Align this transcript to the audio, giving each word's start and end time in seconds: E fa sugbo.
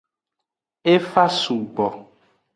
E 0.93 0.95
fa 1.11 1.25
sugbo. 1.41 1.87